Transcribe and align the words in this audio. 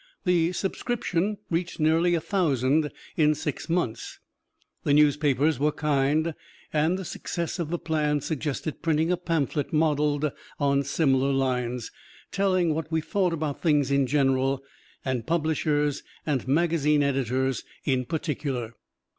The 0.23 0.51
subscription 0.53 1.37
reached 1.51 1.79
nearly 1.79 2.15
a 2.15 2.19
thousand 2.19 2.91
in 3.17 3.35
six 3.35 3.69
months; 3.69 4.17
the 4.83 4.95
newspapers 4.95 5.59
were 5.59 5.71
kind, 5.71 6.33
and 6.73 6.97
the 6.97 7.05
success 7.05 7.59
of 7.59 7.69
the 7.69 7.77
plan 7.77 8.19
suggested 8.19 8.81
printing 8.81 9.11
a 9.11 9.15
pamphlet 9.17 9.71
modeled 9.71 10.31
on 10.59 10.81
similar 10.81 11.31
lines, 11.31 11.91
telling 12.31 12.73
what 12.73 12.91
we 12.91 12.99
thought 12.99 13.31
about 13.31 13.61
things 13.61 13.91
in 13.91 14.07
general, 14.07 14.63
and 15.05 15.27
publishers 15.27 16.01
and 16.25 16.47
magazine 16.47 17.03
editors 17.03 17.63
in 17.85 18.05
particular. 18.05 18.73